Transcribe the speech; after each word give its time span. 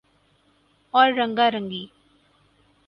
اور 0.93 1.11
رنگا 1.11 1.47
رنگی 1.49 1.85